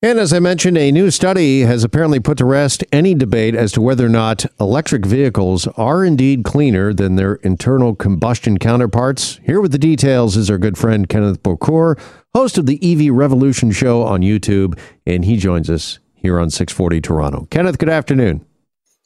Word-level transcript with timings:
And 0.00 0.20
as 0.20 0.32
I 0.32 0.38
mentioned, 0.38 0.78
a 0.78 0.92
new 0.92 1.10
study 1.10 1.62
has 1.62 1.82
apparently 1.82 2.20
put 2.20 2.38
to 2.38 2.44
rest 2.44 2.84
any 2.92 3.14
debate 3.14 3.56
as 3.56 3.72
to 3.72 3.80
whether 3.80 4.06
or 4.06 4.08
not 4.08 4.46
electric 4.60 5.04
vehicles 5.04 5.66
are 5.76 6.04
indeed 6.04 6.44
cleaner 6.44 6.94
than 6.94 7.16
their 7.16 7.34
internal 7.36 7.96
combustion 7.96 8.58
counterparts. 8.58 9.40
Here 9.42 9.60
with 9.60 9.72
the 9.72 9.78
details 9.78 10.36
is 10.36 10.50
our 10.50 10.58
good 10.58 10.78
friend 10.78 11.08
Kenneth 11.08 11.42
Bokor, 11.42 11.98
host 12.32 12.58
of 12.58 12.66
the 12.66 12.78
EV 12.80 13.12
Revolution 13.12 13.72
show 13.72 14.04
on 14.04 14.20
YouTube, 14.20 14.78
and 15.04 15.24
he 15.24 15.36
joins 15.36 15.68
us 15.68 15.98
here 16.14 16.38
on 16.38 16.50
640 16.50 17.00
Toronto. 17.00 17.48
Kenneth, 17.50 17.78
good 17.78 17.88
afternoon. 17.88 18.46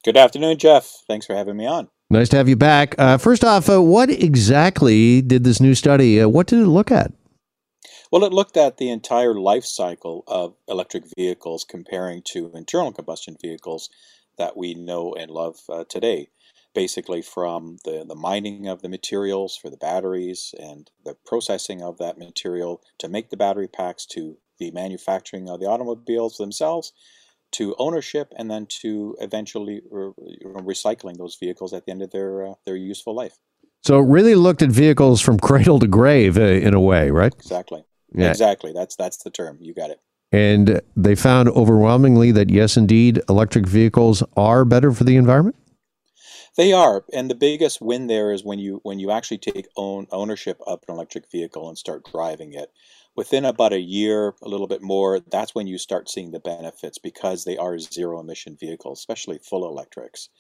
Good 0.05 0.19
afternoon, 0.19 0.59
Jeff. 0.59 0.93
Thanks 1.09 1.25
for 1.25 1.35
having 1.35 1.57
me 1.57 1.67
on. 1.67 1.89
Nice 2.11 2.29
to 2.29 2.37
have 2.37 2.51
you 2.51 2.57
back. 2.57 2.95
Uh, 2.99 3.17
first 3.17 3.45
off, 3.45 3.71
uh, 3.71 3.81
what 3.81 4.11
exactly 4.11 5.23
did 5.23 5.45
this 5.45 5.59
new 5.59 5.75
study? 5.75 6.21
Uh, 6.21 6.29
what 6.29 6.49
did 6.49 6.59
it 6.59 6.67
look 6.67 6.91
at? 6.91 7.13
Well, 8.13 8.25
it 8.25 8.33
looked 8.35 8.59
at 8.59 8.77
the 8.77 8.91
entire 8.91 9.33
life 9.33 9.65
cycle 9.65 10.23
of 10.27 10.55
electric 10.69 11.05
vehicles 11.17 11.65
comparing 11.65 12.21
to 12.27 12.53
internal 12.55 12.93
combustion 12.93 13.39
vehicles 13.41 13.89
that 14.36 14.55
we 14.55 14.75
know 14.75 15.14
and 15.14 15.31
love 15.31 15.61
uh, 15.71 15.85
today. 15.89 16.29
Basically, 16.75 17.22
from 17.22 17.79
the, 17.85 18.05
the 18.07 18.14
mining 18.14 18.69
of 18.69 18.83
the 18.83 18.91
materials 18.91 19.57
for 19.57 19.71
the 19.71 19.79
batteries 19.79 20.55
and 20.61 20.91
the 21.07 21.17
processing 21.25 21.81
of 21.81 21.96
that 21.99 22.19
material 22.19 22.83
to 22.99 23.09
make 23.09 23.31
the 23.31 23.36
battery 23.39 23.67
packs 23.67 24.05
to 24.09 24.36
the 24.58 24.71
manufacturing 24.72 25.49
of 25.49 25.58
the 25.58 25.67
automobiles 25.67 26.36
themselves 26.36 26.93
to 27.53 27.75
ownership 27.79 28.31
and 28.36 28.50
then 28.50 28.67
to 28.67 29.17
eventually 29.21 29.81
re- 29.91 30.13
recycling 30.44 31.17
those 31.17 31.36
vehicles 31.36 31.72
at 31.72 31.86
the 31.86 31.91
end 31.91 32.03
of 32.03 32.11
their 32.11 32.47
uh, 32.47 32.55
their 32.67 32.77
useful 32.77 33.14
life. 33.14 33.39
So 33.83 33.98
it 33.98 34.06
really 34.06 34.34
looked 34.34 34.61
at 34.61 34.69
vehicles 34.69 35.22
from 35.22 35.39
cradle 35.48 35.78
to 35.78 35.86
grave 35.86 36.36
uh, 36.36 36.42
in 36.42 36.75
a 36.75 36.81
way, 36.81 37.11
right? 37.11 37.33
Exactly. 37.34 37.84
Yeah. 38.14 38.30
Exactly. 38.30 38.72
That's 38.72 38.97
that's 38.97 39.22
the 39.22 39.30
term. 39.30 39.58
You 39.61 39.75
got 39.75 39.91
it. 39.91 40.00
And 40.33 40.80
they 40.97 41.14
found 41.14 41.50
overwhelmingly 41.50 42.33
that 42.33 42.50
yes, 42.50 42.77
indeed, 42.77 43.20
electric 43.28 43.66
vehicles 43.66 44.22
are 44.36 44.64
better 44.64 44.92
for 44.92 45.04
the 45.04 45.16
environment. 45.16 45.56
They 46.56 46.72
are, 46.72 47.04
and 47.12 47.30
the 47.30 47.34
biggest 47.34 47.80
win 47.80 48.08
there 48.08 48.30
is 48.30 48.44
when 48.44 48.58
you 48.58 48.80
when 48.82 48.98
you 48.98 49.10
actually 49.10 49.38
take 49.38 49.69
own 49.77 50.06
ownership 50.10 50.58
of 50.66 50.80
an 50.86 50.94
electric 50.94 51.30
vehicle 51.30 51.69
and 51.69 51.78
start 51.78 52.04
driving 52.10 52.52
it. 52.52 52.70
Within 53.14 53.44
about 53.44 53.74
a 53.74 53.80
year, 53.80 54.34
a 54.42 54.48
little 54.48 54.66
bit 54.66 54.80
more, 54.80 55.20
that's 55.20 55.54
when 55.54 55.66
you 55.66 55.76
start 55.76 56.08
seeing 56.08 56.30
the 56.30 56.41
benefits 56.41 56.98
because 56.98 57.44
they 57.44 57.58
are 57.58 57.78
zero 57.78 58.20
emission 58.20 58.56
vehicles, 58.58 58.98
especially 59.00 59.38
full 59.38 59.66
electrics, 59.66 60.30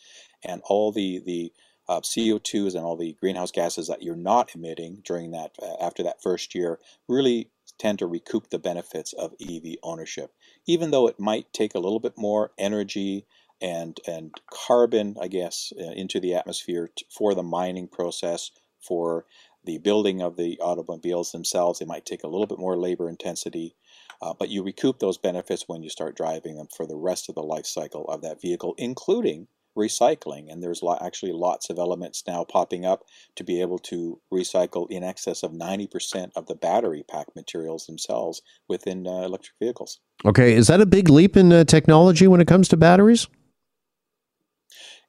and 0.42 0.62
all 0.64 0.92
the 0.92 1.22
the 1.24 1.52
uh, 1.88 2.00
CO2s 2.00 2.74
and 2.74 2.84
all 2.84 2.96
the 2.96 3.16
greenhouse 3.20 3.50
gases 3.50 3.88
that 3.88 4.02
you're 4.02 4.16
not 4.16 4.54
emitting 4.54 5.02
during 5.04 5.32
that 5.32 5.52
uh, 5.60 5.76
after 5.80 6.02
that 6.02 6.22
first 6.22 6.54
year 6.54 6.78
really 7.08 7.50
tend 7.82 7.98
to 7.98 8.06
recoup 8.06 8.48
the 8.48 8.60
benefits 8.60 9.12
of 9.12 9.34
EV 9.40 9.74
ownership. 9.82 10.32
Even 10.66 10.92
though 10.92 11.08
it 11.08 11.18
might 11.18 11.52
take 11.52 11.74
a 11.74 11.80
little 11.80 11.98
bit 11.98 12.16
more 12.16 12.52
energy 12.56 13.26
and, 13.60 13.98
and 14.06 14.32
carbon, 14.52 15.16
I 15.20 15.26
guess, 15.26 15.72
uh, 15.76 15.90
into 15.90 16.20
the 16.20 16.34
atmosphere 16.34 16.90
for 17.10 17.34
the 17.34 17.42
mining 17.42 17.88
process, 17.88 18.52
for 18.80 19.26
the 19.64 19.78
building 19.78 20.22
of 20.22 20.36
the 20.36 20.60
automobiles 20.60 21.32
themselves, 21.32 21.80
it 21.80 21.88
might 21.88 22.06
take 22.06 22.22
a 22.22 22.28
little 22.28 22.46
bit 22.46 22.58
more 22.60 22.76
labor 22.76 23.08
intensity. 23.08 23.74
Uh, 24.20 24.32
but 24.32 24.48
you 24.48 24.62
recoup 24.62 25.00
those 25.00 25.18
benefits 25.18 25.64
when 25.66 25.82
you 25.82 25.90
start 25.90 26.16
driving 26.16 26.56
them 26.56 26.68
for 26.76 26.86
the 26.86 26.96
rest 26.96 27.28
of 27.28 27.34
the 27.34 27.42
life 27.42 27.66
cycle 27.66 28.04
of 28.04 28.22
that 28.22 28.40
vehicle, 28.40 28.76
including 28.78 29.48
recycling. 29.76 30.50
And 30.50 30.62
there's 30.62 30.82
actually 31.00 31.32
lots 31.32 31.70
of 31.70 31.78
elements 31.78 32.22
now 32.26 32.44
popping 32.44 32.84
up 32.84 33.04
to 33.36 33.44
be 33.44 33.60
able 33.60 33.78
to 33.80 34.20
recycle 34.32 34.86
in 34.90 35.02
excess 35.02 35.42
of 35.42 35.52
90% 35.52 36.30
of 36.36 36.46
the 36.46 36.54
battery 36.54 37.04
pack 37.08 37.26
materials 37.34 37.86
themselves 37.86 38.42
within 38.68 39.06
uh, 39.06 39.22
electric 39.22 39.54
vehicles. 39.60 39.98
Okay, 40.24 40.54
is 40.54 40.68
that 40.68 40.80
a 40.80 40.86
big 40.86 41.08
leap 41.08 41.36
in 41.36 41.52
uh, 41.52 41.64
technology 41.64 42.26
when 42.26 42.40
it 42.40 42.46
comes 42.46 42.68
to 42.68 42.76
batteries? 42.76 43.26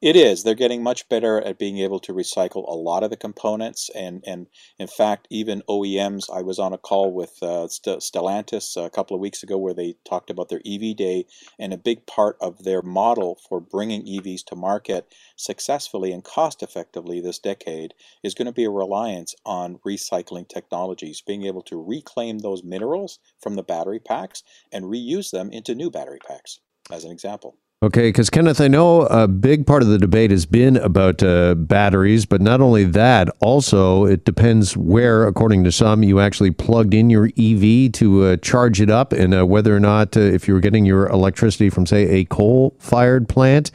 It 0.04 0.16
is. 0.16 0.42
They're 0.42 0.54
getting 0.54 0.82
much 0.82 1.08
better 1.08 1.40
at 1.40 1.58
being 1.58 1.78
able 1.78 1.98
to 2.00 2.12
recycle 2.12 2.68
a 2.68 2.76
lot 2.76 3.02
of 3.02 3.08
the 3.08 3.16
components, 3.16 3.88
and 3.94 4.22
and 4.26 4.48
in 4.78 4.86
fact, 4.86 5.26
even 5.30 5.62
OEMs. 5.66 6.28
I 6.30 6.42
was 6.42 6.58
on 6.58 6.74
a 6.74 6.76
call 6.76 7.10
with 7.10 7.38
uh, 7.40 7.68
Stellantis 7.68 8.76
a 8.76 8.90
couple 8.90 9.14
of 9.14 9.22
weeks 9.22 9.42
ago 9.42 9.56
where 9.56 9.72
they 9.72 9.96
talked 10.04 10.28
about 10.28 10.50
their 10.50 10.60
EV 10.66 10.94
day, 10.94 11.24
and 11.58 11.72
a 11.72 11.78
big 11.78 12.04
part 12.04 12.36
of 12.38 12.64
their 12.64 12.82
model 12.82 13.38
for 13.48 13.62
bringing 13.62 14.04
EVs 14.04 14.44
to 14.44 14.54
market 14.54 15.10
successfully 15.36 16.12
and 16.12 16.22
cost 16.22 16.62
effectively 16.62 17.18
this 17.18 17.38
decade 17.38 17.94
is 18.22 18.34
going 18.34 18.44
to 18.44 18.52
be 18.52 18.64
a 18.64 18.70
reliance 18.70 19.34
on 19.46 19.78
recycling 19.86 20.46
technologies, 20.46 21.22
being 21.22 21.46
able 21.46 21.62
to 21.62 21.82
reclaim 21.82 22.40
those 22.40 22.62
minerals 22.62 23.20
from 23.40 23.54
the 23.54 23.62
battery 23.62 24.00
packs 24.00 24.42
and 24.70 24.84
reuse 24.84 25.30
them 25.30 25.50
into 25.50 25.74
new 25.74 25.90
battery 25.90 26.20
packs, 26.28 26.60
as 26.92 27.04
an 27.04 27.10
example. 27.10 27.56
Okay, 27.82 28.08
because 28.08 28.30
Kenneth, 28.30 28.62
I 28.62 28.68
know 28.68 29.02
a 29.02 29.28
big 29.28 29.66
part 29.66 29.82
of 29.82 29.88
the 29.88 29.98
debate 29.98 30.30
has 30.30 30.46
been 30.46 30.78
about 30.78 31.22
uh, 31.22 31.54
batteries, 31.54 32.24
but 32.24 32.40
not 32.40 32.62
only 32.62 32.84
that, 32.84 33.28
also 33.40 34.06
it 34.06 34.24
depends 34.24 34.74
where, 34.74 35.26
according 35.26 35.64
to 35.64 35.72
some, 35.72 36.02
you 36.02 36.18
actually 36.18 36.50
plugged 36.50 36.94
in 36.94 37.10
your 37.10 37.26
EV 37.36 37.92
to 37.92 38.24
uh, 38.24 38.36
charge 38.38 38.80
it 38.80 38.88
up, 38.88 39.12
and 39.12 39.34
uh, 39.34 39.44
whether 39.44 39.76
or 39.76 39.80
not, 39.80 40.16
uh, 40.16 40.20
if 40.20 40.48
you 40.48 40.54
were 40.54 40.60
getting 40.60 40.86
your 40.86 41.08
electricity 41.08 41.68
from, 41.68 41.84
say, 41.84 42.08
a 42.08 42.24
coal 42.24 42.74
fired 42.78 43.28
plant, 43.28 43.70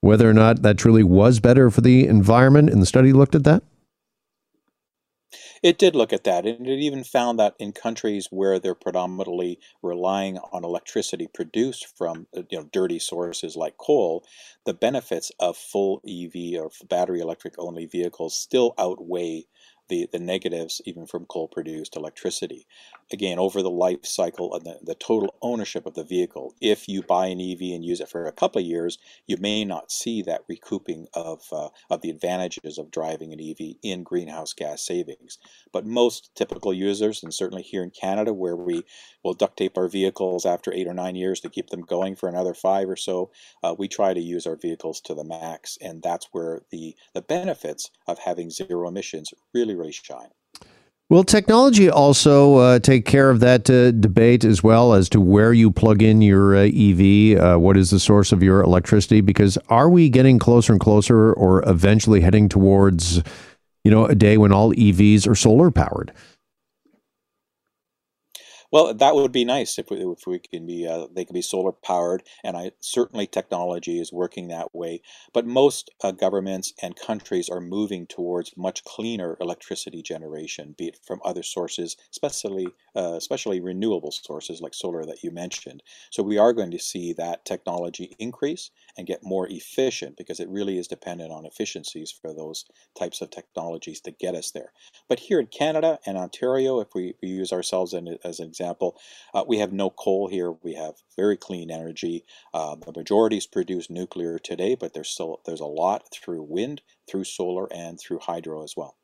whether 0.00 0.30
or 0.30 0.34
not 0.34 0.62
that 0.62 0.78
truly 0.78 1.04
was 1.04 1.38
better 1.40 1.70
for 1.70 1.82
the 1.82 2.06
environment. 2.06 2.70
And 2.70 2.80
the 2.80 2.86
study 2.86 3.12
looked 3.12 3.34
at 3.34 3.44
that? 3.44 3.62
It 5.62 5.78
did 5.78 5.96
look 5.96 6.12
at 6.12 6.24
that, 6.24 6.46
and 6.46 6.66
it 6.68 6.80
even 6.80 7.04
found 7.04 7.38
that 7.38 7.54
in 7.58 7.72
countries 7.72 8.28
where 8.30 8.58
they're 8.58 8.74
predominantly 8.74 9.58
relying 9.82 10.38
on 10.38 10.64
electricity 10.64 11.26
produced 11.26 11.86
from 11.98 12.28
uh, 12.36 12.44
you 12.50 12.58
know 12.58 12.64
dirty 12.72 12.98
sources 12.98 13.56
like 13.56 13.76
coal, 13.78 14.24
the 14.64 14.74
benefits 14.74 15.32
of 15.40 15.58
full 15.58 16.02
EV 16.08 16.60
or 16.62 16.70
battery 16.88 17.20
electric 17.20 17.56
only 17.58 17.86
vehicles 17.86 18.36
still 18.38 18.74
outweigh 18.78 19.46
the, 19.90 20.08
the 20.10 20.18
negatives 20.18 20.80
even 20.86 21.04
from 21.04 21.26
coal 21.26 21.48
produced 21.48 21.96
electricity. 21.96 22.66
Again, 23.12 23.38
over 23.38 23.60
the 23.60 23.70
life 23.70 24.06
cycle 24.06 24.54
of 24.54 24.64
the, 24.64 24.78
the 24.82 24.94
total 24.94 25.34
ownership 25.42 25.84
of 25.84 25.94
the 25.94 26.04
vehicle, 26.04 26.54
if 26.60 26.88
you 26.88 27.02
buy 27.02 27.26
an 27.26 27.40
EV 27.40 27.60
and 27.74 27.84
use 27.84 28.00
it 28.00 28.08
for 28.08 28.24
a 28.24 28.32
couple 28.32 28.60
of 28.60 28.66
years, 28.66 28.98
you 29.26 29.36
may 29.38 29.64
not 29.64 29.90
see 29.90 30.22
that 30.22 30.44
recouping 30.48 31.08
of, 31.12 31.42
uh, 31.52 31.68
of 31.90 32.00
the 32.00 32.10
advantages 32.10 32.78
of 32.78 32.90
driving 32.90 33.32
an 33.32 33.40
EV 33.40 33.76
in 33.82 34.04
greenhouse 34.04 34.54
gas 34.54 34.80
savings. 34.80 35.38
But 35.72 35.84
most 35.84 36.30
typical 36.36 36.72
users, 36.72 37.22
and 37.22 37.34
certainly 37.34 37.62
here 37.62 37.82
in 37.82 37.90
Canada, 37.90 38.32
where 38.32 38.56
we 38.56 38.84
will 39.24 39.34
duct 39.34 39.58
tape 39.58 39.76
our 39.76 39.88
vehicles 39.88 40.46
after 40.46 40.72
eight 40.72 40.86
or 40.86 40.94
nine 40.94 41.16
years 41.16 41.40
to 41.40 41.50
keep 41.50 41.70
them 41.70 41.82
going 41.82 42.14
for 42.14 42.28
another 42.28 42.54
five 42.54 42.88
or 42.88 42.96
so, 42.96 43.30
uh, 43.64 43.74
we 43.76 43.88
try 43.88 44.14
to 44.14 44.20
use 44.20 44.46
our 44.46 44.56
vehicles 44.56 45.00
to 45.00 45.14
the 45.14 45.24
max, 45.24 45.76
and 45.82 46.02
that's 46.02 46.28
where 46.32 46.62
the, 46.70 46.94
the 47.12 47.22
benefits 47.22 47.90
of 48.06 48.20
having 48.20 48.50
zero 48.50 48.88
emissions 48.88 49.34
really 49.52 49.74
shine. 49.88 50.28
Will 51.10 51.24
technology 51.24 51.90
also 51.90 52.54
uh, 52.58 52.78
take 52.78 53.04
care 53.04 53.30
of 53.30 53.40
that 53.40 53.68
uh, 53.68 53.90
debate 53.90 54.44
as 54.44 54.62
well 54.62 54.94
as 54.94 55.08
to 55.08 55.20
where 55.20 55.52
you 55.52 55.72
plug 55.72 56.02
in 56.02 56.22
your 56.22 56.54
uh, 56.54 56.66
EV? 56.66 57.36
Uh, 57.36 57.58
what 57.58 57.76
is 57.76 57.90
the 57.90 57.98
source 57.98 58.30
of 58.30 58.44
your 58.44 58.60
electricity? 58.60 59.20
Because 59.20 59.58
are 59.68 59.90
we 59.90 60.08
getting 60.08 60.38
closer 60.38 60.72
and 60.72 60.80
closer, 60.80 61.32
or 61.32 61.68
eventually 61.68 62.20
heading 62.20 62.48
towards, 62.48 63.24
you 63.82 63.90
know, 63.90 64.06
a 64.06 64.14
day 64.14 64.38
when 64.38 64.52
all 64.52 64.72
EVs 64.72 65.26
are 65.26 65.34
solar 65.34 65.72
powered? 65.72 66.12
Well, 68.72 68.94
that 68.94 69.14
would 69.16 69.32
be 69.32 69.44
nice 69.44 69.78
if 69.78 69.90
we, 69.90 69.98
if 69.98 70.26
we 70.26 70.38
can 70.38 70.66
be 70.66 70.86
uh, 70.86 71.06
they 71.12 71.24
can 71.24 71.34
be 71.34 71.42
solar 71.42 71.72
powered, 71.72 72.22
and 72.44 72.56
I 72.56 72.72
certainly 72.80 73.26
technology 73.26 73.98
is 74.00 74.12
working 74.12 74.48
that 74.48 74.74
way. 74.74 75.02
But 75.32 75.46
most 75.46 75.90
uh, 76.02 76.12
governments 76.12 76.72
and 76.82 76.94
countries 76.96 77.48
are 77.48 77.60
moving 77.60 78.06
towards 78.06 78.56
much 78.56 78.84
cleaner 78.84 79.36
electricity 79.40 80.02
generation, 80.02 80.74
be 80.78 80.86
it 80.88 80.98
from 81.04 81.20
other 81.24 81.42
sources, 81.42 81.96
especially 82.12 82.76
uh, 82.96 83.14
especially 83.16 83.60
renewable 83.60 84.10
sources 84.12 84.60
like 84.60 84.74
solar 84.74 85.04
that 85.04 85.22
you 85.22 85.30
mentioned. 85.30 85.82
So 86.10 86.22
we 86.22 86.38
are 86.38 86.52
going 86.52 86.70
to 86.72 86.78
see 86.78 87.12
that 87.14 87.44
technology 87.44 88.14
increase 88.18 88.70
and 88.96 89.06
get 89.06 89.24
more 89.24 89.48
efficient 89.48 90.16
because 90.16 90.40
it 90.40 90.48
really 90.48 90.78
is 90.78 90.88
dependent 90.88 91.32
on 91.32 91.46
efficiencies 91.46 92.10
for 92.10 92.34
those 92.34 92.64
types 92.98 93.20
of 93.20 93.30
technologies 93.30 94.00
to 94.02 94.10
get 94.10 94.34
us 94.34 94.50
there. 94.50 94.72
But 95.08 95.20
here 95.20 95.40
in 95.40 95.46
Canada 95.46 95.98
and 96.06 96.16
Ontario, 96.16 96.80
if 96.80 96.94
we, 96.94 97.14
we 97.22 97.28
use 97.28 97.52
ourselves 97.52 97.94
in, 97.94 98.18
as 98.24 98.40
an 98.40 98.48
example, 98.48 98.98
uh, 99.34 99.44
we 99.46 99.58
have 99.58 99.72
no 99.72 99.90
coal 99.90 100.28
here. 100.28 100.52
We 100.62 100.74
have 100.74 100.94
very 101.16 101.36
clean 101.36 101.70
energy. 101.70 102.24
Uh, 102.52 102.76
the 102.76 102.92
majority 102.96 103.36
is 103.36 103.46
produced 103.46 103.90
nuclear 103.90 104.38
today, 104.38 104.74
but 104.74 104.94
there's 104.94 105.10
still 105.10 105.40
there's 105.44 105.60
a 105.60 105.66
lot 105.66 106.08
through 106.12 106.42
wind, 106.42 106.82
through 107.08 107.24
solar, 107.24 107.66
and 107.72 107.98
through 107.98 108.20
hydro 108.20 108.62
as 108.62 108.76
well. 108.76 108.96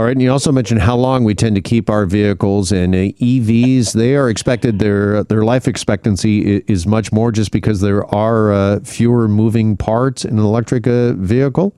All 0.00 0.06
right, 0.06 0.12
and 0.12 0.22
you 0.22 0.32
also 0.32 0.50
mentioned 0.50 0.80
how 0.80 0.96
long 0.96 1.24
we 1.24 1.34
tend 1.34 1.56
to 1.56 1.60
keep 1.60 1.90
our 1.90 2.06
vehicles 2.06 2.72
and 2.72 2.94
uh, 2.94 3.12
EVs. 3.20 3.92
They 3.92 4.16
are 4.16 4.30
expected 4.30 4.78
their 4.78 5.22
their 5.24 5.44
life 5.44 5.68
expectancy 5.68 6.56
is 6.66 6.86
much 6.86 7.12
more 7.12 7.30
just 7.30 7.52
because 7.52 7.82
there 7.82 8.06
are 8.06 8.50
uh, 8.50 8.80
fewer 8.80 9.28
moving 9.28 9.76
parts 9.76 10.24
in 10.24 10.38
an 10.38 10.42
electric 10.42 10.86
uh, 10.86 11.12
vehicle. 11.12 11.76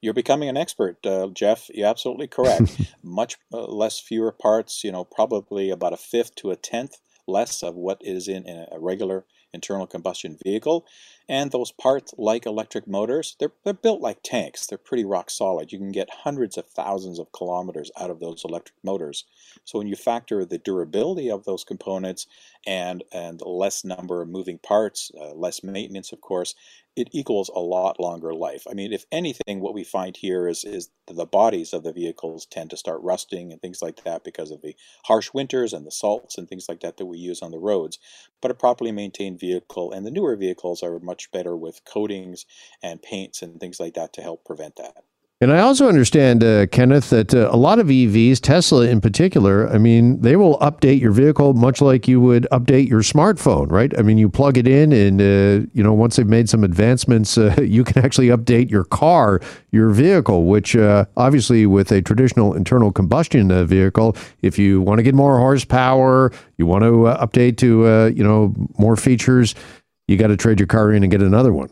You're 0.00 0.14
becoming 0.14 0.48
an 0.48 0.56
expert, 0.56 1.04
uh, 1.04 1.26
Jeff. 1.34 1.68
You're 1.74 1.88
absolutely 1.88 2.28
correct. 2.28 2.80
Much 3.02 3.38
uh, 3.52 3.64
less 3.64 3.98
fewer 3.98 4.30
parts. 4.30 4.84
You 4.84 4.92
know, 4.92 5.02
probably 5.02 5.70
about 5.70 5.92
a 5.92 5.96
fifth 5.96 6.36
to 6.36 6.52
a 6.52 6.56
tenth 6.56 6.98
less 7.26 7.64
of 7.64 7.74
what 7.74 7.98
is 8.02 8.28
in 8.28 8.46
a 8.46 8.78
regular 8.78 9.24
internal 9.52 9.88
combustion 9.88 10.38
vehicle. 10.44 10.86
And 11.30 11.52
those 11.52 11.70
parts, 11.70 12.12
like 12.18 12.44
electric 12.44 12.88
motors, 12.88 13.36
they're, 13.38 13.52
they're 13.62 13.72
built 13.72 14.00
like 14.00 14.18
tanks. 14.24 14.66
They're 14.66 14.76
pretty 14.76 15.04
rock 15.04 15.30
solid. 15.30 15.70
You 15.70 15.78
can 15.78 15.92
get 15.92 16.10
hundreds 16.10 16.58
of 16.58 16.66
thousands 16.66 17.20
of 17.20 17.30
kilometers 17.30 17.88
out 18.00 18.10
of 18.10 18.18
those 18.18 18.42
electric 18.44 18.74
motors. 18.82 19.26
So 19.64 19.78
when 19.78 19.86
you 19.86 19.94
factor 19.94 20.44
the 20.44 20.58
durability 20.58 21.30
of 21.30 21.44
those 21.44 21.62
components 21.62 22.26
and 22.66 23.04
and 23.12 23.40
less 23.42 23.84
number 23.84 24.20
of 24.22 24.28
moving 24.28 24.58
parts, 24.58 25.12
uh, 25.16 25.32
less 25.34 25.62
maintenance, 25.62 26.10
of 26.10 26.20
course, 26.20 26.56
it 26.96 27.08
equals 27.12 27.50
a 27.54 27.60
lot 27.60 28.00
longer 28.00 28.34
life. 28.34 28.66
I 28.68 28.74
mean, 28.74 28.92
if 28.92 29.04
anything, 29.12 29.60
what 29.60 29.74
we 29.74 29.84
find 29.84 30.16
here 30.16 30.48
is 30.48 30.64
is 30.64 30.90
the 31.06 31.26
bodies 31.26 31.72
of 31.72 31.82
the 31.82 31.92
vehicles 31.92 32.46
tend 32.46 32.70
to 32.70 32.76
start 32.76 33.00
rusting 33.02 33.52
and 33.52 33.60
things 33.60 33.80
like 33.80 34.02
that 34.04 34.24
because 34.24 34.50
of 34.50 34.62
the 34.62 34.74
harsh 35.04 35.30
winters 35.32 35.72
and 35.72 35.86
the 35.86 35.90
salts 35.90 36.36
and 36.36 36.48
things 36.48 36.68
like 36.68 36.80
that 36.80 36.96
that 36.96 37.06
we 37.06 37.18
use 37.18 37.42
on 37.42 37.52
the 37.52 37.58
roads. 37.58 37.98
But 38.40 38.50
a 38.50 38.54
properly 38.54 38.92
maintained 38.92 39.38
vehicle 39.38 39.92
and 39.92 40.04
the 40.04 40.10
newer 40.10 40.36
vehicles 40.36 40.82
are 40.82 40.98
much 40.98 41.19
better 41.26 41.56
with 41.56 41.84
coatings 41.84 42.46
and 42.82 43.02
paints 43.02 43.42
and 43.42 43.60
things 43.60 43.80
like 43.80 43.94
that 43.94 44.12
to 44.14 44.22
help 44.22 44.44
prevent 44.44 44.76
that. 44.76 45.04
And 45.42 45.50
I 45.50 45.60
also 45.60 45.88
understand, 45.88 46.44
uh, 46.44 46.66
Kenneth, 46.66 47.08
that 47.08 47.34
uh, 47.34 47.48
a 47.50 47.56
lot 47.56 47.78
of 47.78 47.86
EVs, 47.86 48.40
Tesla 48.42 48.86
in 48.86 49.00
particular, 49.00 49.70
I 49.70 49.78
mean, 49.78 50.20
they 50.20 50.36
will 50.36 50.58
update 50.58 51.00
your 51.00 51.12
vehicle 51.12 51.54
much 51.54 51.80
like 51.80 52.06
you 52.06 52.20
would 52.20 52.46
update 52.52 52.90
your 52.90 53.00
smartphone, 53.00 53.70
right? 53.70 53.90
I 53.98 54.02
mean, 54.02 54.18
you 54.18 54.28
plug 54.28 54.58
it 54.58 54.68
in, 54.68 54.92
and 54.92 55.18
uh, 55.18 55.66
you 55.72 55.82
know, 55.82 55.94
once 55.94 56.16
they've 56.16 56.26
made 56.26 56.50
some 56.50 56.62
advancements, 56.62 57.38
uh, 57.38 57.56
you 57.58 57.84
can 57.84 58.04
actually 58.04 58.26
update 58.26 58.70
your 58.70 58.84
car, 58.84 59.40
your 59.70 59.88
vehicle. 59.88 60.44
Which 60.44 60.76
uh, 60.76 61.06
obviously, 61.16 61.64
with 61.64 61.90
a 61.90 62.02
traditional 62.02 62.52
internal 62.52 62.92
combustion 62.92 63.50
uh, 63.50 63.64
vehicle, 63.64 64.18
if 64.42 64.58
you 64.58 64.82
want 64.82 64.98
to 64.98 65.02
get 65.02 65.14
more 65.14 65.38
horsepower, 65.38 66.32
you 66.58 66.66
want 66.66 66.82
to 66.82 67.16
update 67.18 67.56
to 67.58 68.12
you 68.14 68.22
know 68.22 68.54
more 68.76 68.94
features, 68.94 69.54
you 70.10 70.16
got 70.16 70.26
to 70.26 70.36
trade 70.36 70.58
your 70.58 70.66
car 70.66 70.92
in 70.92 71.04
and 71.04 71.10
get 71.12 71.22
another 71.22 71.52
one. 71.52 71.70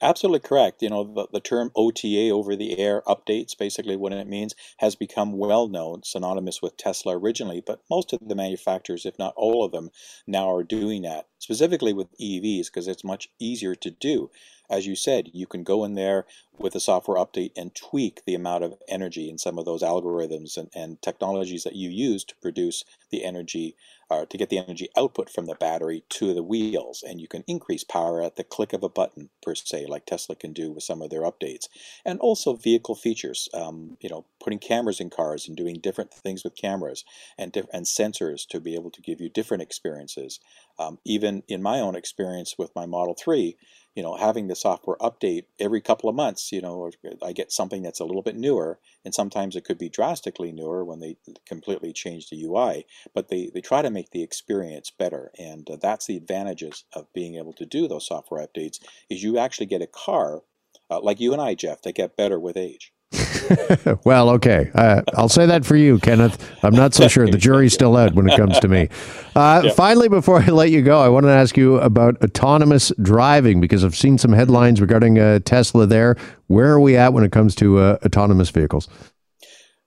Absolutely 0.00 0.40
correct. 0.40 0.80
You 0.80 0.88
know, 0.88 1.04
the, 1.04 1.26
the 1.30 1.40
term 1.40 1.70
OTA, 1.76 2.30
over 2.30 2.56
the 2.56 2.78
air 2.78 3.02
updates, 3.06 3.58
basically 3.58 3.96
what 3.96 4.12
it 4.12 4.26
means, 4.26 4.54
has 4.78 4.94
become 4.94 5.36
well 5.36 5.68
known, 5.68 6.02
synonymous 6.04 6.62
with 6.62 6.78
Tesla 6.78 7.18
originally, 7.18 7.62
but 7.66 7.82
most 7.90 8.14
of 8.14 8.20
the 8.26 8.34
manufacturers, 8.34 9.04
if 9.04 9.18
not 9.18 9.34
all 9.36 9.62
of 9.62 9.72
them, 9.72 9.90
now 10.26 10.50
are 10.50 10.62
doing 10.62 11.02
that, 11.02 11.26
specifically 11.38 11.92
with 11.92 12.16
EVs, 12.18 12.66
because 12.66 12.88
it's 12.88 13.04
much 13.04 13.28
easier 13.38 13.74
to 13.74 13.90
do. 13.90 14.30
As 14.70 14.86
you 14.86 14.96
said, 14.96 15.30
you 15.34 15.46
can 15.46 15.64
go 15.64 15.84
in 15.84 15.96
there 15.96 16.24
with 16.58 16.74
a 16.74 16.80
software 16.80 17.22
update 17.22 17.52
and 17.56 17.74
tweak 17.74 18.24
the 18.24 18.34
amount 18.34 18.64
of 18.64 18.74
energy 18.88 19.28
in 19.28 19.36
some 19.36 19.58
of 19.58 19.66
those 19.66 19.82
algorithms 19.82 20.56
and, 20.56 20.70
and 20.74 21.02
technologies 21.02 21.64
that 21.64 21.76
you 21.76 21.90
use 21.90 22.24
to 22.24 22.36
produce 22.36 22.84
the 23.10 23.24
energy 23.24 23.76
uh, 24.10 24.24
to 24.26 24.38
get 24.38 24.48
the 24.50 24.58
energy 24.58 24.88
output 24.96 25.30
from 25.30 25.46
the 25.46 25.54
battery 25.54 26.04
to 26.08 26.34
the 26.34 26.42
wheels. 26.42 27.04
And 27.06 27.20
you 27.20 27.28
can 27.28 27.44
increase 27.46 27.84
power 27.84 28.22
at 28.22 28.36
the 28.36 28.44
click 28.44 28.72
of 28.72 28.82
a 28.82 28.88
button, 28.88 29.30
per 29.42 29.54
se, 29.54 29.86
like 29.86 30.06
Tesla 30.06 30.36
can 30.36 30.52
do 30.52 30.72
with 30.72 30.84
some 30.84 31.02
of 31.02 31.10
their 31.10 31.22
updates. 31.22 31.68
And 32.04 32.18
also 32.20 32.54
vehicle 32.54 32.94
features, 32.94 33.48
um, 33.54 33.96
you 34.00 34.08
know, 34.08 34.24
putting 34.40 34.58
cameras 34.58 35.00
in 35.00 35.10
cars 35.10 35.46
and 35.46 35.56
doing 35.56 35.76
different 35.76 36.12
things 36.12 36.44
with 36.44 36.56
cameras 36.56 37.04
and, 37.36 37.52
diff- 37.52 37.66
and 37.72 37.86
sensors 37.86 38.46
to 38.48 38.60
be 38.60 38.74
able 38.74 38.90
to 38.90 39.02
give 39.02 39.20
you 39.20 39.28
different 39.28 39.62
experiences. 39.62 40.40
Um, 40.78 40.98
even 41.04 41.42
in 41.48 41.62
my 41.62 41.80
own 41.80 41.96
experience 41.96 42.56
with 42.56 42.74
my 42.74 42.86
Model 42.86 43.14
3, 43.14 43.56
you 43.94 44.02
know, 44.02 44.14
having 44.14 44.46
the 44.46 44.54
software 44.54 44.96
update 44.98 45.46
every 45.58 45.80
couple 45.80 46.08
of 46.08 46.14
months, 46.14 46.52
you 46.52 46.60
know, 46.60 46.90
I 47.20 47.32
get 47.32 47.50
something 47.50 47.82
that's 47.82 47.98
a 47.98 48.04
little 48.04 48.22
bit 48.22 48.36
newer, 48.36 48.78
and 49.04 49.12
sometimes 49.12 49.56
it 49.56 49.64
could 49.64 49.78
be 49.78 49.88
drastically 49.88 50.52
newer 50.52 50.84
when 50.84 51.00
they 51.00 51.16
completely 51.46 51.92
change 51.92 52.30
the 52.30 52.44
UI, 52.44 52.86
but 53.12 53.28
they, 53.28 53.50
they 53.52 53.60
try 53.60 53.82
to 53.82 53.90
make 53.90 54.10
the 54.10 54.22
experience 54.22 54.90
better, 54.90 55.32
and 55.36 55.68
uh, 55.68 55.76
that's 55.80 56.06
the 56.06 56.16
advantages 56.16 56.84
of 56.92 57.12
being 57.12 57.34
able 57.34 57.52
to 57.54 57.66
do 57.66 57.88
those 57.88 58.06
software 58.06 58.46
updates, 58.46 58.78
is 59.10 59.22
you 59.22 59.36
actually 59.36 59.66
get 59.66 59.82
a 59.82 59.86
car, 59.88 60.42
uh, 60.90 61.00
like 61.00 61.18
you 61.18 61.32
and 61.32 61.42
I, 61.42 61.54
Jeff, 61.54 61.82
that 61.82 61.96
get 61.96 62.16
better 62.16 62.38
with 62.38 62.56
age. 62.56 62.92
well, 64.04 64.30
okay. 64.30 64.70
Uh, 64.74 65.02
I'll 65.14 65.28
say 65.28 65.46
that 65.46 65.64
for 65.64 65.76
you, 65.76 65.98
Kenneth. 65.98 66.38
I'm 66.62 66.74
not 66.74 66.94
so 66.94 67.08
sure. 67.08 67.26
The 67.26 67.38
jury's 67.38 67.72
still 67.72 67.96
out 67.96 68.14
when 68.14 68.28
it 68.28 68.36
comes 68.36 68.58
to 68.60 68.68
me. 68.68 68.88
Uh, 69.34 69.62
yeah. 69.66 69.72
Finally, 69.72 70.08
before 70.08 70.42
I 70.42 70.46
let 70.46 70.70
you 70.70 70.82
go, 70.82 71.00
I 71.00 71.08
want 71.08 71.24
to 71.24 71.30
ask 71.30 71.56
you 71.56 71.76
about 71.78 72.22
autonomous 72.22 72.92
driving 73.00 73.60
because 73.60 73.84
I've 73.84 73.96
seen 73.96 74.18
some 74.18 74.32
headlines 74.32 74.80
regarding 74.80 75.18
uh, 75.18 75.40
Tesla 75.40 75.86
there. 75.86 76.16
Where 76.48 76.70
are 76.72 76.80
we 76.80 76.96
at 76.96 77.12
when 77.12 77.24
it 77.24 77.32
comes 77.32 77.54
to 77.56 77.78
uh, 77.78 77.98
autonomous 78.04 78.50
vehicles? 78.50 78.88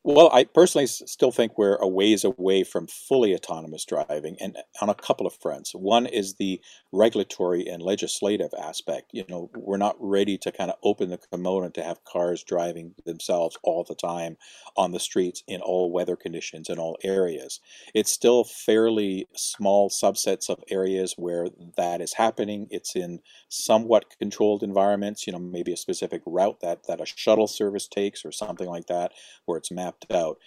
Well, 0.03 0.31
I 0.33 0.45
personally 0.45 0.87
still 0.87 1.31
think 1.31 1.59
we're 1.59 1.75
a 1.75 1.87
ways 1.87 2.23
away 2.23 2.63
from 2.63 2.87
fully 2.87 3.35
autonomous 3.35 3.85
driving, 3.85 4.35
and 4.41 4.57
uh, 4.57 4.61
on 4.81 4.89
a 4.89 4.95
couple 4.95 5.27
of 5.27 5.35
fronts. 5.35 5.73
One 5.75 6.07
is 6.07 6.35
the 6.35 6.59
regulatory 6.91 7.67
and 7.67 7.83
legislative 7.83 8.49
aspect. 8.59 9.11
You 9.13 9.25
know, 9.29 9.51
we're 9.55 9.77
not 9.77 9.95
ready 9.99 10.39
to 10.39 10.51
kind 10.51 10.71
of 10.71 10.77
open 10.83 11.09
the 11.11 11.19
kimono 11.19 11.69
to 11.69 11.83
have 11.83 12.03
cars 12.03 12.43
driving 12.43 12.95
themselves 13.05 13.57
all 13.61 13.83
the 13.87 13.93
time 13.93 14.37
on 14.75 14.91
the 14.91 14.99
streets 14.99 15.43
in 15.47 15.61
all 15.61 15.91
weather 15.91 16.15
conditions 16.15 16.67
in 16.67 16.79
all 16.79 16.97
areas. 17.03 17.59
It's 17.93 18.11
still 18.11 18.43
fairly 18.43 19.27
small 19.35 19.91
subsets 19.91 20.49
of 20.49 20.63
areas 20.69 21.13
where 21.15 21.47
that 21.77 22.01
is 22.01 22.13
happening. 22.13 22.67
It's 22.71 22.95
in 22.95 23.19
somewhat 23.49 24.05
controlled 24.17 24.63
environments. 24.63 25.27
You 25.27 25.33
know, 25.33 25.39
maybe 25.39 25.73
a 25.73 25.77
specific 25.77 26.23
route 26.25 26.59
that 26.61 26.87
that 26.87 27.01
a 27.01 27.05
shuttle 27.05 27.47
service 27.47 27.87
takes 27.87 28.25
or 28.25 28.31
something 28.31 28.67
like 28.67 28.87
that, 28.87 29.11
where 29.45 29.59
it's 29.59 29.71
mapped 29.71 29.90
mapped 29.91 30.11
out 30.11 30.37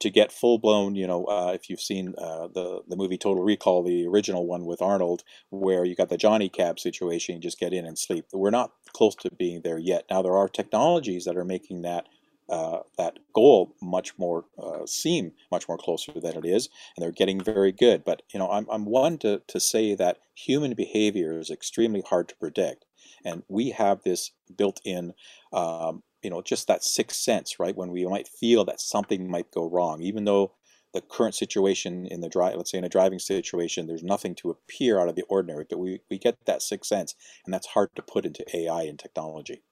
to 0.00 0.10
get 0.10 0.32
full 0.32 0.58
blown, 0.58 0.94
you 0.94 1.06
know, 1.06 1.26
uh, 1.26 1.52
if 1.54 1.68
you've 1.68 1.80
seen 1.80 2.14
uh, 2.16 2.48
the 2.48 2.80
the 2.88 2.96
movie 2.96 3.18
Total 3.18 3.42
Recall, 3.42 3.82
the 3.82 4.06
original 4.06 4.46
one 4.46 4.64
with 4.64 4.80
Arnold, 4.82 5.22
where 5.50 5.84
you 5.84 5.94
got 5.94 6.08
the 6.08 6.16
Johnny 6.16 6.48
Cab 6.48 6.80
situation, 6.80 7.34
you 7.34 7.40
just 7.40 7.60
get 7.60 7.74
in 7.74 7.84
and 7.84 7.98
sleep. 7.98 8.24
We're 8.32 8.50
not 8.50 8.72
close 8.94 9.14
to 9.16 9.30
being 9.30 9.60
there 9.62 9.78
yet. 9.78 10.06
Now 10.10 10.22
there 10.22 10.36
are 10.36 10.48
technologies 10.48 11.24
that 11.26 11.36
are 11.36 11.44
making 11.44 11.82
that 11.82 12.06
uh, 12.48 12.80
that 12.96 13.18
goal 13.34 13.76
much 13.82 14.18
more 14.18 14.46
uh, 14.58 14.86
seem 14.86 15.32
much 15.52 15.68
more 15.68 15.78
closer 15.78 16.12
than 16.18 16.36
it 16.36 16.46
is, 16.46 16.70
and 16.96 17.02
they're 17.02 17.12
getting 17.12 17.40
very 17.40 17.70
good. 17.70 18.02
But 18.02 18.22
you 18.32 18.38
know, 18.38 18.50
I'm 18.50 18.66
I'm 18.70 18.86
one 18.86 19.18
to 19.18 19.42
to 19.46 19.60
say 19.60 19.94
that 19.96 20.18
human 20.34 20.72
behavior 20.74 21.38
is 21.38 21.50
extremely 21.50 22.02
hard 22.08 22.28
to 22.30 22.36
predict, 22.36 22.86
and 23.22 23.42
we 23.48 23.70
have 23.70 24.02
this 24.02 24.32
built-in 24.56 25.12
um, 25.52 26.02
you 26.22 26.30
know 26.30 26.42
just 26.42 26.68
that 26.68 26.84
sixth 26.84 27.18
sense 27.18 27.58
right? 27.58 27.76
When 27.76 27.90
we 27.90 28.04
might 28.06 28.28
feel 28.28 28.64
that 28.66 28.80
something 28.80 29.30
might 29.30 29.50
go 29.50 29.68
wrong 29.68 30.02
even 30.02 30.24
though 30.24 30.52
the 30.92 31.00
current 31.00 31.34
situation 31.34 32.06
in 32.06 32.20
the 32.20 32.28
drive 32.28 32.56
let's 32.56 32.70
say 32.70 32.78
in 32.78 32.84
a 32.84 32.88
driving 32.88 33.18
situation 33.18 33.86
there's 33.86 34.02
nothing 34.02 34.34
to 34.34 34.50
appear 34.50 35.00
out 35.00 35.08
of 35.08 35.14
the 35.14 35.22
ordinary 35.28 35.64
but 35.68 35.78
we, 35.78 36.00
we 36.10 36.18
get 36.18 36.36
that 36.46 36.62
sixth 36.62 36.88
sense 36.88 37.14
and 37.44 37.54
that's 37.54 37.68
hard 37.68 37.88
to 37.94 38.02
put 38.02 38.24
into 38.24 38.44
ai 38.56 38.82
and 38.82 38.98
technology. 38.98 39.62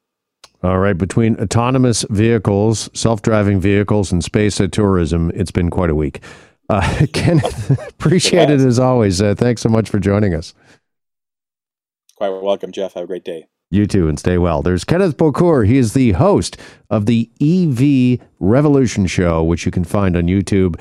All 0.62 0.78
right 0.78 0.96
between 0.96 1.38
autonomous 1.40 2.04
vehicles 2.10 2.88
self-driving 2.94 3.60
vehicles 3.60 4.12
and 4.12 4.22
space 4.22 4.60
tourism 4.70 5.30
it's 5.34 5.50
been 5.50 5.70
quite 5.70 5.90
a 5.90 5.94
week. 5.94 6.22
Uh, 6.68 7.06
kenneth 7.12 7.70
appreciate 7.88 8.50
it, 8.50 8.60
as 8.60 8.78
always 8.78 9.20
uh, 9.20 9.34
thanks 9.34 9.62
so 9.62 9.68
much 9.68 9.88
for 9.88 9.98
joining 9.98 10.34
us. 10.34 10.54
Quite 12.16 12.30
welcome 12.30 12.72
jeff. 12.72 12.94
Have 12.94 13.04
a 13.04 13.06
great 13.06 13.24
day 13.24 13.46
you 13.70 13.86
too, 13.86 14.08
and 14.08 14.18
stay 14.18 14.38
well. 14.38 14.62
There's 14.62 14.84
Kenneth 14.84 15.16
Bokor. 15.16 15.66
He 15.66 15.76
is 15.76 15.92
the 15.92 16.12
host 16.12 16.56
of 16.88 17.06
the 17.06 17.30
EV 17.40 18.26
Revolution 18.40 19.06
Show, 19.06 19.42
which 19.44 19.66
you 19.66 19.72
can 19.72 19.84
find 19.84 20.16
on 20.16 20.24
YouTube. 20.24 20.80